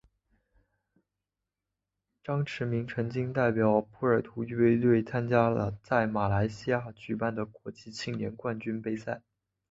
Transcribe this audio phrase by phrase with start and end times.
[2.23, 9.21] 张池明曾经代表波尔图预备队参加了在马来西亚举办的国际青年冠军杯赛。